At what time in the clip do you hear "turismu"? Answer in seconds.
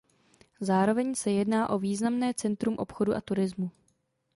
3.21-3.71